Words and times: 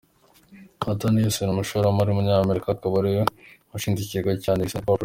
Arthur 0.89 1.11
Nielsen, 1.13 1.49
umushoramari 1.53 2.07
w’umunyamerika, 2.09 2.67
akaba 2.71 2.95
ariwe 2.99 3.21
washinze 3.71 3.99
ikigo 4.03 4.29
cya 4.43 4.53
Nielsen 4.55 4.83
Corp. 4.85 4.99